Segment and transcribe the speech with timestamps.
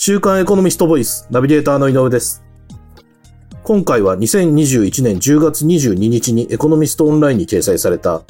[0.00, 2.44] 週刊エコノミストボイスナビゲーターの井上です。
[3.64, 8.22] 今回は2021年10月22日にエコノミストオンラインに掲載された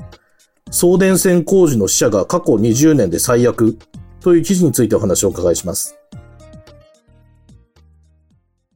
[0.71, 3.77] 送電線工事の死者が過去20年で最悪
[4.21, 5.99] という記事についてお話をお伺いします。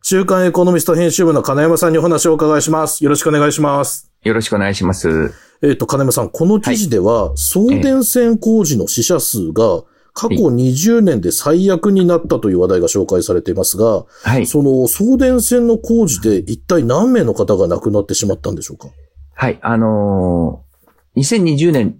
[0.02, 3.02] 週刊エコノミスト編集部の金山さんにお話をお伺いします。
[3.02, 4.12] よろしくお願いします。
[4.22, 5.32] よろしくお願いします。
[5.62, 14.46] えっ、と、金山さん、この記事では、送電線工事の死者数が過去20年で最悪になったという話題が紹介されていますが、はい。
[14.46, 18.88] その送電線の工事で一体何名の方が亡くなってしまったんでしょうか？
[19.34, 19.58] はい。
[19.62, 20.72] あのー
[21.14, 21.96] 2020年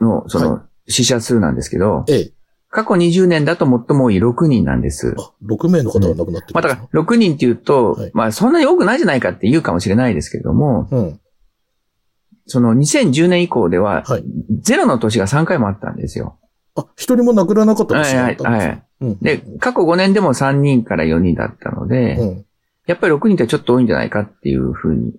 [0.00, 2.32] の、その、死者数なんですけど、ええ。
[2.68, 5.14] 過去20年だと最も多い6人なんです。
[5.18, 11.20] あ、6名の方が亡くなってるまあ、んですか、だから、6人っていうと、はいまあ、そんなに多くないじゃないかって言うかもしれないですけれども、うん。
[12.46, 14.24] その2010年以降では、はい。
[14.60, 16.38] ゼロの年が3回もあったんですよ。
[16.76, 18.84] あ、一人も亡くならなかったんですはいはい、はね。
[19.00, 19.04] い。
[19.04, 19.18] うん。
[19.18, 22.46] で、過去5年でも3人から4人だったので、うん。
[22.86, 25.12] やっぱり6人ってちょっと多いんじゃないかっていうふうに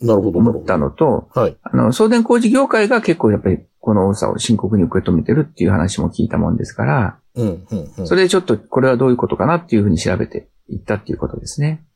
[0.00, 0.84] なるほど、思ったど。
[0.84, 1.56] のと、はい。
[1.62, 8.06] あの、送電工事業界が結構やっぱりこの多さを深刻に受け止めてるっていう話も聞いたもんですから、うん、うん、うん。
[8.06, 11.86] それでちょっとこれはどういうことかなっていうふうに調べていったっていうことですね。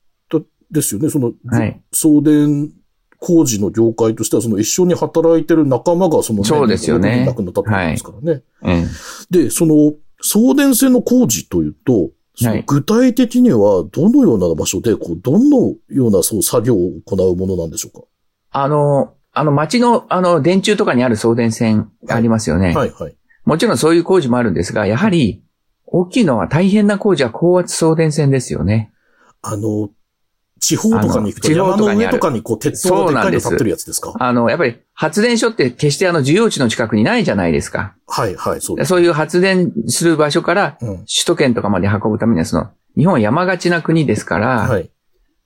[0.71, 1.11] ですよね。
[1.11, 1.83] その、はい。
[1.93, 2.71] 送電
[3.21, 8.43] 工事の業界としては、その一緒に働いてる仲間がその、そうですよね亡くなったってことですからね。
[8.63, 8.87] うん。
[9.31, 12.11] で、その、送電線の工事というと、
[12.67, 18.05] 具体的にはどのような場所で、こう、どのようなそう作業を行うものなんでしょう
[18.51, 22.73] あの、あの街の、あの、電柱とかにある送電線ありますよね。
[22.73, 23.17] かはい、はい。
[23.45, 25.43] もちろんそういう工事もあるんですが、やはり、
[25.87, 28.93] 大きいのは大変な工事は高圧送電線ですよね。
[29.43, 29.91] あの、
[30.61, 34.13] 地方とかに行くと山の上とかにこう、鉄塔がでっかいの立ってるやつですか？
[34.21, 37.95] あの、やっぱり発電所って決してあの、需要地の近くにないじゃないですか。
[38.07, 38.89] はい、はい、そうです。
[38.89, 40.97] そういう発電する場所からうん。
[40.99, 44.91] 首都圏とかまで運ぶためには、その、日本は山がちな国ですから、はい。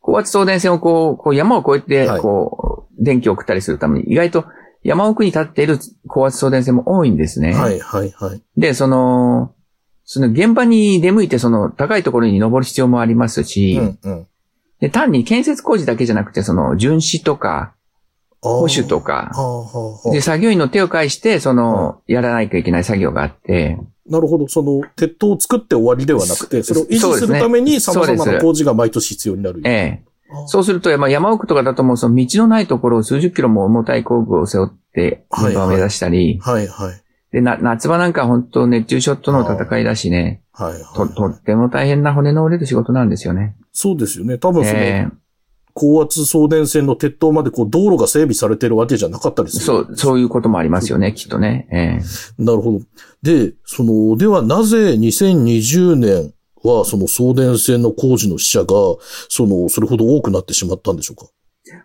[0.00, 4.44] 高圧送電線をこう、こう山を越えてはい、こう、電気を送ったりするために、意外と
[4.82, 7.54] 山奥に立っている高圧送電線も多いんですね。
[7.54, 8.42] はい、はい、はい。
[8.56, 9.54] で、その、
[10.04, 14.26] その現場に出向いて、その高いところに登る必要もありますし、うん、うん。
[14.84, 17.72] で単に建設工事だけじゃなくて、その、巡視とか、
[18.43, 19.33] 保守とか。
[20.12, 24.12] で、作業員の手を介して、その、やらないといけない作業があって、あ。
[24.12, 24.47] なるほど。
[24.47, 29.62] その、鉄塔を作って終わりではなくて、それを維持するために様々な工事が毎年必要になる。
[29.65, 30.03] ええ。
[30.31, 37.03] あそうすると、まあ、山奥とかだともうその道のないところを数十キロも重たい工具を背負って、はい現場を目指したり、はい、はい。
[37.33, 40.82] で、な、夏場なんか本当熱中症との戦いだしね、はい、はい。
[40.94, 43.56] と、とっても大変な骨の折れる仕事なんですよね。
[43.72, 44.38] そうですよね。
[44.38, 45.09] 多分その、え
[45.76, 49.65] 高圧送電線の鉄塔までこう道路が整備されてるわけじゃなかったりえする。
[49.65, 51.66] そう、そういうこともありますよね、きっとね。
[51.72, 52.81] ええなるほど。
[53.22, 56.32] で、その、ではなぜ2020年
[56.62, 58.66] はその送電線の工事の死者が、
[59.28, 61.26] その、それほど多くなってしまったんでしょうか？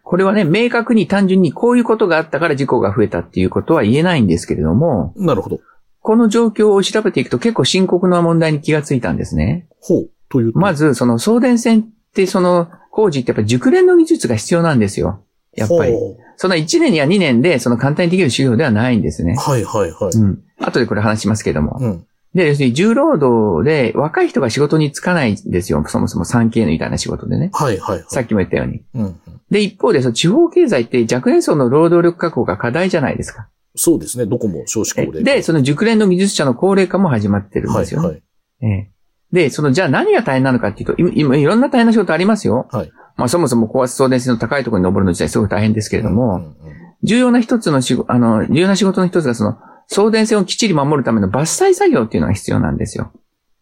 [0.03, 5.59] これはね、明確に単純にこういうことがあったから事故が増えたっていうことは言えないんですけれども、なるほど。
[6.01, 9.67] この状況を調べていくと結構深刻な問題に気がついたんですね。
[9.81, 10.09] ほう。
[10.29, 10.59] というと？
[10.59, 15.23] まず、その送電線ってその工事ってやっぱり熟練の技術が必要なんですよ。
[15.53, 15.91] やっぱり。
[15.91, 19.37] ほその1年や2年でその簡単にできる修行ではないんですねう。
[19.37, 20.17] はいはいはい。
[20.17, 20.41] うん。
[20.59, 21.77] 後でこれ話しますけども。
[21.81, 22.05] うん。
[22.33, 25.83] で、要するに重労働で若い人が仕事に就かないんですよ。
[25.87, 27.49] そもそも 3K のみたいな仕事でね。
[27.53, 28.05] はいはいはい。
[28.07, 28.83] さっきも言ったように。
[28.93, 29.19] うんうん。
[29.49, 33.49] で、一方で、その地方経済って若年層の労働力確保が課題じゃないですか。
[33.79, 34.25] そうですね。
[34.25, 35.23] どこも少子高齢化。
[35.23, 38.07] で、その熟練の技術者の高齢化も始まってるんですよ、ね。
[38.07, 38.23] はいはい。
[38.61, 38.91] ええ
[39.31, 42.67] で、その、じゃあ何が大変なのかっていうと、今、今いろんな大変な仕事ありますよ。
[42.71, 42.91] はい。
[43.15, 49.57] まあそもそも高圧送電線の高いところに登るの自体すごく大変ですけれども、うんうん重要な一つの仕事、あの、重要な仕事の一つがその、
[49.87, 53.13] 送電線をきっちり守るための伐採作業っていうのが必要なんですよ。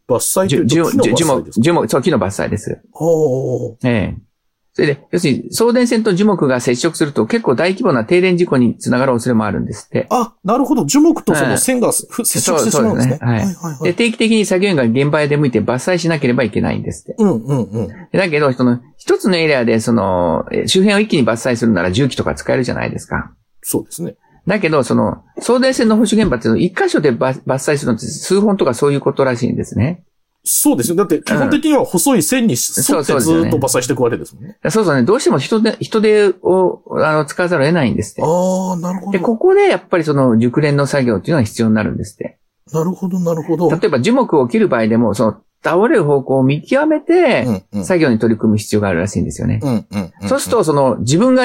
[0.10, 1.62] 伐採樹と木の樹樹木、伐採ですか？
[1.62, 2.82] 樹木、そう、木の伐採です。
[2.94, 4.18] おーええ
[4.78, 10.06] それで、要するに、送電線と樹木が接触すると結構大規模な停電事故につながる恐れもあるんですって。
[10.12, 10.86] あ、なるほど。
[10.86, 13.18] 樹木とそはいの線がふ接触してしまうんですね。
[13.20, 13.94] そうですねはいはいはで、い。
[13.96, 17.16] 定期的に作業員が現場へ出向いて伐採しなければいけないんですって。
[17.18, 17.88] うんうんうん。
[17.88, 23.32] でだけど、その、一つのエリアで、その、え周辺を一気に伐採するなら重機とか使えるじゃないですか。
[23.64, 24.16] そうですね。
[24.46, 30.04] だけど、その、送電線の保守現場っていうのは一箇所で伐伐採するのって数本とかそういうことらしいんですね。
[30.48, 30.96] そうですよ。
[30.96, 34.58] だって基本的には細い線に沿ってずっと伐採していくわけですもんね。
[34.70, 38.22] そうそうね、どうしても人手、人手を、あの、使わざるを得ないんですって。
[38.24, 39.26] ああ、なるほで、ど。
[39.26, 42.40] ここでやっぱりその熟練の作業っていうのが必要になるんですって。
[42.72, 43.70] なるほど、なるほど。
[43.70, 47.66] 例えば樹木を切る場合でも、その、倒れる方向を見極めて。
[47.84, 49.60] 作業に取り組む必要があるらしいんですよね。
[50.28, 51.44] そうすると、その、自分が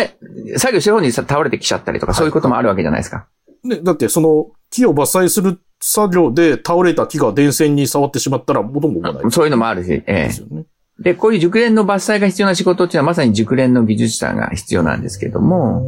[0.58, 3.26] 作業してる方にさ倒れてきちゃったりとか、そういうこともあるわけじゃないですか。
[3.64, 9.30] ね、だってその木を伐採する作業で倒れた木が電線に触ってしまったら元も子もない。
[9.30, 10.64] そういうのもあるし、ええですよね。
[11.00, 15.82] で、こういう熟練の伐採が必要な仕事っていうのはまさに熟練の技術者が必要なんですけども、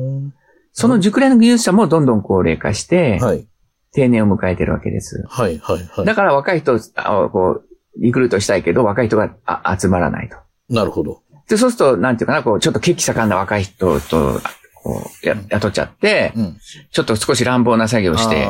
[0.73, 3.47] その熟練の技術者もどんどん高齢化して、はい。
[3.93, 5.25] 定年を迎えてるわけです。
[5.29, 6.05] はい、はい、はい。
[6.05, 10.37] だから若い人をあこう、リクルートしたいけど、若い人があ集まらないと。
[10.69, 11.23] なるほど。
[11.49, 14.41] で、そうすると、なんていうかな、こう、ちょっと血気盛んな若い人と、
[14.83, 16.57] こう、や雇っちゃって、うん。
[16.91, 18.49] ちょっと少し乱暴な作業をして、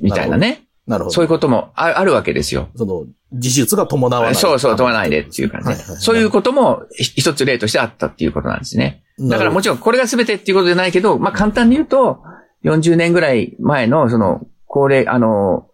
[0.00, 0.36] みたいな。
[0.36, 0.67] ね。
[0.88, 1.14] なるほど。
[1.14, 2.68] そういうこともああるわけですよ。
[2.74, 4.34] その、技術が伴わない。
[4.34, 5.74] そうそう、問わないでっていう感じで。
[5.74, 9.04] はいはいはいそういうこともひ一つ例としてあったっていうことなんですね。
[9.20, 12.22] だからもちちろんこれが全てっていうことじゃないけど、まあ簡単に言うと、
[12.64, 15.68] 40年ぐらい前のその、高齢、あの、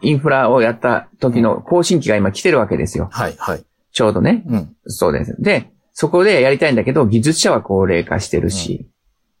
[0.00, 3.08] インフラをやった時の更新期が今来てるわけですよ。
[3.12, 3.64] はい、はい。
[3.92, 4.42] ちょうどね。
[4.46, 4.76] うん。
[4.86, 5.36] そうです。
[5.40, 8.88] で、そこでやりたいんだけど、技術者は高齢化してるし、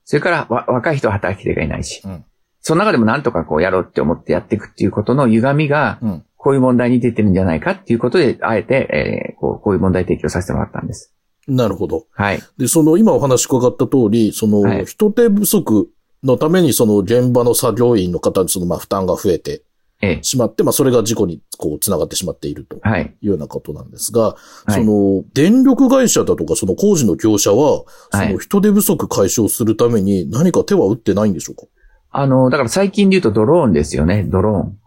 [0.04, 2.24] それからわ若い人は働き手がいないし、うん
[2.60, 6.24] その中でもなんとかこうやろうって思ってやっていくっていうことの歪みが、うん。
[6.40, 11.12] こういう問題に出てるんじゃないかっていうことで、あえて、えーこうこういう問題提起をさせてもらったんです。
[11.48, 12.06] なるほど。
[12.12, 12.40] はい。
[12.58, 15.88] で、その、今お話伺った通り、その、はい人手不足
[16.22, 19.62] のために、その、現場の作業員の方に、その、まあ、負担が増えて
[20.00, 23.16] ええしまって、まあ、それが事故に、こう、つながってしまっているといはい。
[23.20, 24.36] うようなことなんですが、は
[24.68, 31.62] いその、電力会社だとか、その工事の業者は、そはいの、人手不足解消するために何か手は打ってないんでしょうか？
[32.10, 34.78] あの、だから最近で言うとドローンですよね、ドローン。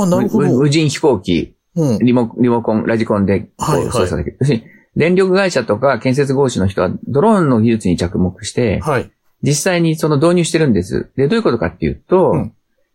[0.00, 0.58] ああ、なるほ無ど。
[0.58, 1.98] 無人飛行機、うん。
[1.98, 4.36] リモリモコン、ラジコンではいはい操作できる。
[4.40, 4.64] 要するに
[4.96, 9.10] 電力会社とか建設合士の人はドローンの技術に着目して、はい。
[9.42, 11.10] 実際にその導入してるんです。
[11.16, 12.52] で、どういうことかっていうと、うん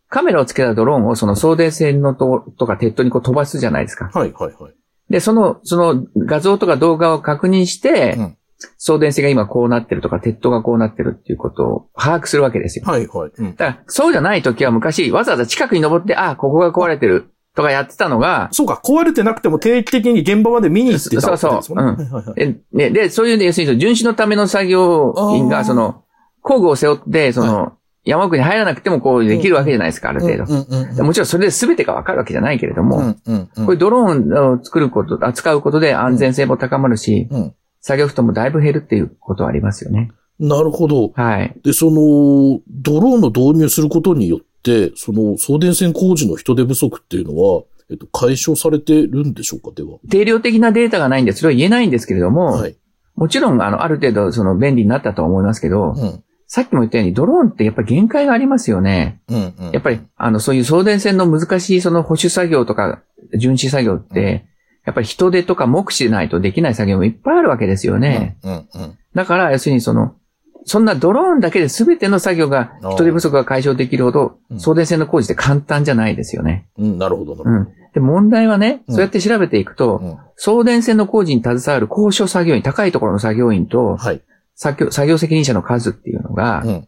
[0.09, 4.11] カメラをつけたドローンをその送電線のととか鉄塔にこう飛ばすじゃないですか。
[4.13, 4.73] はい、はい、はい。
[5.09, 8.37] で、その、その画像とか動画を確認して、うん
[8.77, 12.85] 送電線が今こうなってるとか、鉄塔がこうなってるっていうことを把握するわけですよ。
[12.85, 13.31] はい、はい。
[13.37, 13.55] うん。
[13.55, 21.21] だから、そうじゃない時は昔、わざわざ近くに登って、あ、ここが壊れてるとかやってたのが、そうか、壊れてなくても定期的に現場まで見に行ってたね。
[21.21, 26.03] そうそうはいはいはいで、そういうね、要するに、巡視のための作業員が、その、
[26.41, 27.73] 工具を背負って、その、
[28.05, 30.43] 山奥に入らなくてもこうできるわけじゃないですか、ある程度。
[30.43, 40.11] うんうんうんうんもちろんそれで全てがわかるわけじゃないけれども、うんうんうんこういうドローンを作ること、扱うことで安全性も高まるし、うん作業負担もだいぶ減るっていうことはありますよね。
[40.39, 41.11] なるほど。
[41.15, 41.53] はい。
[41.63, 49.99] で、その、ドローンの導入することによって、その送電線工事の人手不足っていうのは、えっと、解消されてるんでしょうか、では。
[50.09, 52.75] 定量的なデータがないんで、それは言えないんですけれども、はい。
[53.15, 56.23] もちろん、あの、ある程度、その、便利になったとは思いますけど、うん。
[56.47, 59.21] さっきも言ったように、ドローンってやっぱり限界がありますよね。
[59.27, 59.71] うん、うん。
[59.71, 63.01] やっぱり、あの、そういう送電線の難しいその保守作業とか、
[63.37, 64.45] 巡視作業って、
[64.85, 68.37] やっぱり人手とか目視でないとできない作業もいっぱいあるわけですよね。
[68.43, 68.97] うん、うん。
[69.15, 70.15] だから、要するにその、
[70.65, 76.67] そんなドローンだけで全ての作業が人手不足が解消できるほどう、ん送電線の工事って簡単じゃないですよね。
[76.77, 77.67] うん、なるほど、うん。
[77.93, 79.97] で、問題はね、うんそうやって調べていくと、ど。
[79.97, 80.17] うん。
[80.35, 84.21] 送電線の工事に携わる高所作業員、高いところの作業員と、はい。
[84.55, 86.87] 作業、作業責任者の数っていうのがう、ん。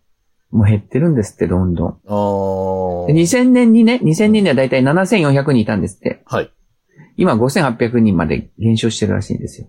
[0.52, 1.88] もう減ってるんですって、どんどん。
[2.08, 6.22] あーで2000年にね、2000年にはだいたい7400人いたんですって。
[6.26, 6.52] はい。
[7.18, 9.68] 今5800人まで減少してるらしいんですよ。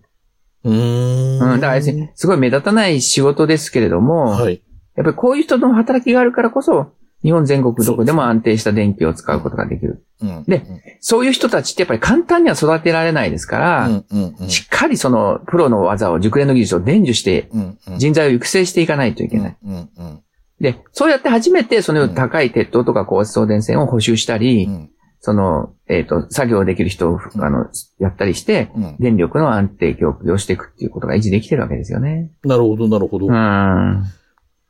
[0.64, 1.52] うーん。
[1.52, 1.60] うん。
[1.60, 1.82] だから要
[2.14, 4.62] すごい目立たない仕事ですけれども、はい。
[4.96, 10.06] やっぱりこういう人の働きがあるからこそ、日本全国どこでも安定した電気を使うことができる。
[10.22, 10.44] うん。
[10.44, 10.62] で
[11.00, 14.48] そういう人たちってやっぱり簡単には育てられないですから、うん、うん、うん。
[14.48, 17.98] しっかりそのプロの技を、熟練の技術を伝授して、うん、うん。
[17.98, 19.56] 人材を育成していかないといけない。
[19.64, 20.22] うん、うん。
[20.60, 24.90] で、そうやって初めてその高い鉄塔とか高圧送電線を補修したり、うん。
[25.26, 27.66] その、えっ、と、作業できる人を、うんあの、
[27.98, 28.96] やったりして、うん。
[29.00, 32.30] 電力の安定供給をしていくっていうことが維持できてるわけですよね。
[32.44, 33.30] なるほど、なるほどう。
[33.32, 34.04] ん。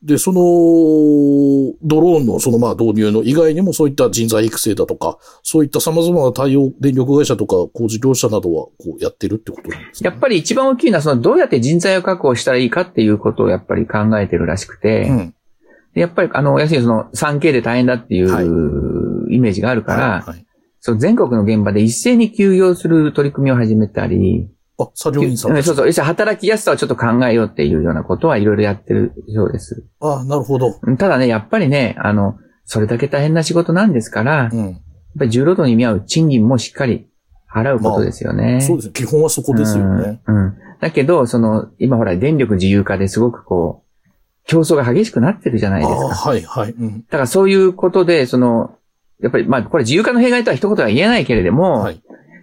[0.03, 0.41] で、その、
[1.83, 10.09] ドローンのそのまあ導入の以外にもそういった人材育成だとか、そういった様々な対応、電力会社とか工事業者などはこうやってるってことなんですか？
[10.09, 15.35] やっぱり一番大きいのは、その、どうやって人材を確保したらいいかっていうことをやっぱり考えてるらしくて、うん。
[15.93, 18.47] でやっぱり、あの、要するにその、3K で大変だっていう、はい
[19.29, 20.46] イメージがあるから、はい。
[20.87, 29.85] その全国の現場で一斉に休業する取り組みを始めたり、あ、作業員さんそうそう、働きやすさをちょっっと考えようっていうようなことはいろいろやってるようです。
[29.99, 30.75] あ、なるほど。
[30.97, 34.81] ただね、やっぱりね、あの、それだけ大変な仕事なんですから、やっうん。
[35.19, 37.09] ぱり重労働に見合う賃金もしっかり
[37.53, 38.61] 払うことですよね。
[38.61, 38.93] そうですね。
[38.95, 40.23] 基本はそこですよね。
[40.29, 40.37] うん。
[40.37, 44.07] うんだけど、その、今ほら、電力自由化ですごくこう、
[44.45, 46.07] 競争が激しくなってるじゃないあですか。
[46.07, 46.71] あ、はい、はい。
[46.71, 47.01] うん。
[47.01, 48.77] だからそういうことで、その、
[49.21, 52.03] やっぱり、まあ、これ自由化の弊害とは一言は言えないけれども、はい。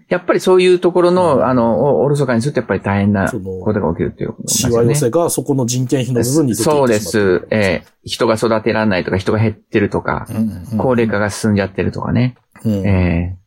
[0.09, 7.47] やっぱりそういうところの、うんあの、おおろそかにするとやっぱり大変なことが起きるということしわ寄せがそこの人件費の部分にそううです。
[7.49, 12.35] えー人が育てられないとか、人が減ってるとか、うんうんうん高齢化が進んじゃってるとかね。
[12.65, 13.37] うんえ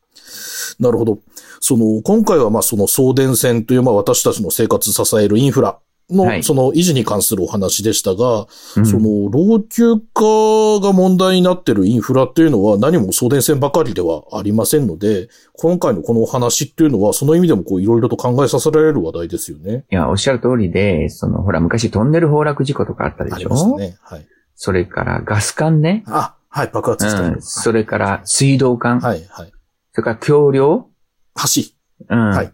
[0.79, 1.19] なるほど。
[1.59, 5.77] その、今回はまあその送電線というまあ私たちの生活を支えるインフラ
[6.09, 8.47] の、はいその維持に関するお話でしたが、
[8.77, 19.85] うんその老朽化が問題になっているインフラっていうのは何も送電線ばかりではありませんので、今回のこのお話っていうのはその意味でもこういろいろと考えさせられる話題ですよね。
[19.91, 23.97] いや、おっしゃる通りで、その、ほら、昔トンネル崩落事故とかあったでありしょましたね。
[24.01, 24.27] はい。
[24.55, 26.03] それからガス管ね。
[26.07, 27.41] あ、はい、爆発したりうん。
[27.41, 28.99] それから水道管。
[28.99, 29.51] はい、はい。
[29.91, 30.89] それから橋梁。
[31.35, 31.61] 橋。
[32.09, 32.29] うん。
[32.29, 32.53] はい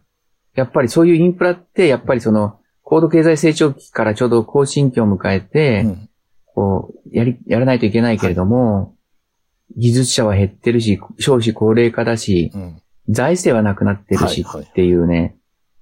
[0.56, 2.60] やっぱりそういうインフラって、やっぱりその、
[2.94, 6.10] 高度経済成長期からちょうど更新期を迎えて、うん
[6.54, 8.94] こう、やり、やらないといけないけれども、
[9.76, 12.82] 技術者は減ってるし、少子高齢化だし、うん。
[13.10, 15.36] 財政はなくなってるしはいはいっていうね、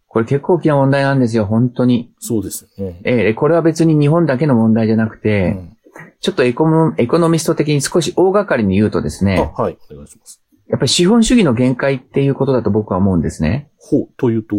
[0.08, 2.14] これ結構大きな問題なんですよ、本当に。
[2.20, 3.02] そうですよね。
[3.04, 5.78] ええこれは別に日本だけの問題じゃなくうて、ん
[6.22, 10.41] ちょっとエコノエコノミスト的に少し大掛かりに言うとですね、あ、はい、お願いします。
[10.72, 13.70] やっぱり資本主義の限界っていうことだと僕は思うんですね。
[13.78, 14.56] ほう、というと、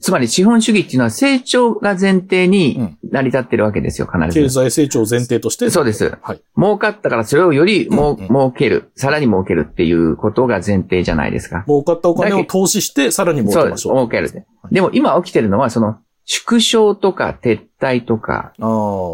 [0.00, 4.54] つまり資本主義っていうのは成長が前提に成り立ってるわけですよ、必経ず。
[4.54, 5.68] 済成長を前提として。
[5.68, 6.40] そうですはい。
[6.56, 11.64] 儲かったからそれをよりもう、うんうん儲ける、さらに儲けるっていうことが前提じゃないですか。
[11.66, 13.92] 儲かったお金を投資して、さらに儲そうです、けましょう。
[13.96, 14.46] 儲ける。
[14.72, 18.54] でも今起きてるのは、その、縮小とか撤退とか。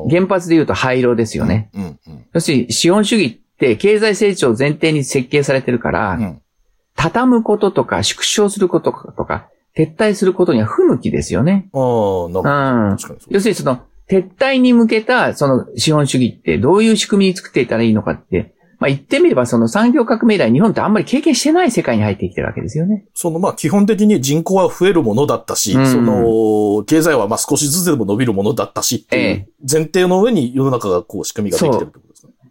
[0.09, 1.71] 原発で言うと廃炉ですよね。
[1.75, 2.26] うん、うん。
[2.35, 6.43] 要するに資本主義って経済成長を前提に設計されてるから、うん。
[6.95, 11.69] 畳むこととか縮小することとか、撤退することには不向きですよね。
[11.75, 11.81] ああ、
[12.43, 13.17] なるほど。
[13.29, 23.05] 要するにその、撤退に向けたその資本主義ってどういう仕組みに作っていったらいいのかって、まあ言ってみればその産業革命以来日本ってあんまり経験してない世界に入ってきてるわけですよね。
[23.15, 32.06] その、まあ、基本的に人口は増えるものだったし、うんその、経済はまあ少しずつでも伸びるものだったしっていう前提の上に世の中がこう仕組みができてるってこと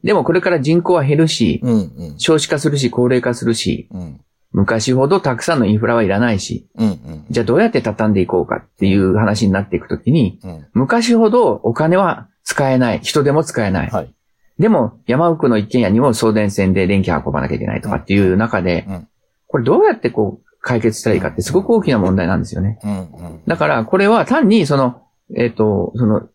[0.06, 1.78] でもこれから人口は減るし、うん、う
[2.14, 2.20] ん。
[2.20, 4.22] 少子化するし、高齢化するし、うん。
[4.52, 7.26] 昔ほどたくさんのインフラはいらないし、うん、うん。
[7.30, 10.68] じゃあどうやって畳んでいこうかっていう話になっていくときに、うん。
[10.74, 13.90] 昔ほどお金は使えない、人手も使えない。
[13.90, 14.14] はい。
[14.60, 19.08] でも山奥の一軒家にも送電線で電気運ばなきゃいけないとかっていう中で、うん
[19.48, 22.80] これどうやってこう解決したらいいかってすごく大きな問題なんですよね。
[23.48, 25.04] だからこれは単にその、
[25.38, 26.28] えっ、と、その、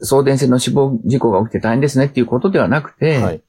[0.00, 3.42] 送電線の死亡事故が起きて大変ですねっていうことではなくて、はい。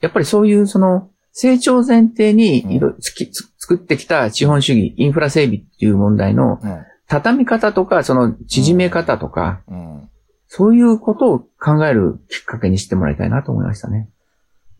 [0.00, 6.84] やっぱりそういうその、成長前提にいろつきつ作ってきた資本主義、インフラ整備っていう問題のうん。
[7.06, 10.08] 畳み方とか、その縮め方とか、うん。
[10.46, 14.08] そういうことを考えるきっかけにしてもらいたいなと思いましたね。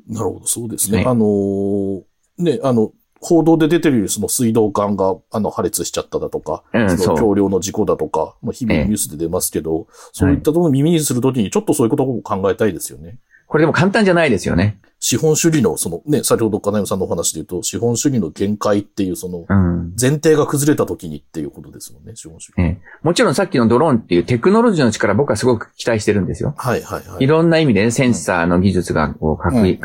[0.09, 0.99] なるほど、そうですね。
[0.99, 2.03] はいあのー
[2.39, 13.19] ね、あの、報道で出てるようにその水道管が、あの、破裂しちゃっただとか、うんその橋梁の事故だとか、まあ、日々ええニュースで出ますけど、そういったところを耳にするときにちょっとそういうことを考えたいですよね。
[13.47, 14.79] これでも簡単じゃないですよね。
[15.01, 19.95] 資本主義の、そのね、先ほど金山さんのお話で言うと、資本主義の限界っていうその、うん。
[20.01, 22.55] 前提が崩れたときにっていうことですもんね、資本主義。
[22.59, 26.55] ええもちろんさっきのドローンっていうテクノロジーの力僕はすごく期待してるんですよ。
[26.57, 27.27] はいはいはいい。
[27.27, 29.81] ろんな意味でね、センサーの技術がこう、かっこいい、うん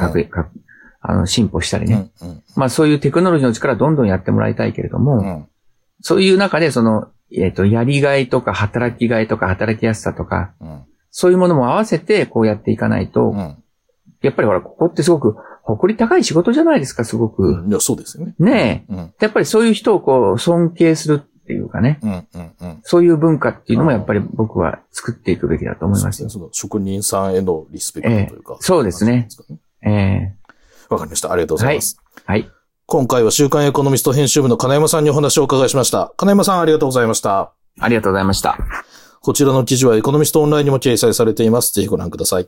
[1.12, 2.12] あの、進歩したりね。
[2.22, 5.48] うんうんまあそういうテクノロジーの力どんどんやってもらいたいけれども、うん
[6.02, 10.84] そういう中でその、えっ、と、やりがいとか働きがいとか働きやすさとか、うん
[11.18, 13.58] そういうものも合わせてこうやっていかないと、うん
[14.22, 17.44] やっぱりほら、ここってすごく誇り高い仕事じゃないですか、すごく。
[17.44, 18.36] うんいや、そうですよね。
[18.40, 19.14] ねうんえ。
[19.22, 22.00] やっぱりそういう人をこう、尊敬するっていうかね。
[22.02, 26.30] うんうんうんそういう文化っていうのもやっぱり僕は作っていくべきだと思いますよ。
[26.30, 28.54] その職人さんへのリスペクトというか。
[28.54, 30.34] ええそうですねそうなんね。
[30.36, 30.45] え
[30.90, 31.32] わかりました。
[31.32, 31.98] ありがとうございます。
[32.00, 32.50] えはい。
[32.88, 36.14] 今回は週刊エコノミスト編集部の金山さんにお話をお伺いしました。
[36.18, 37.52] 金山さんありがとうございました。
[37.80, 38.58] ありがとうございました。
[39.22, 41.74] こちらの記事はエコノミストオンラインにも掲載されています。
[41.74, 42.48] ぜひご覧ください。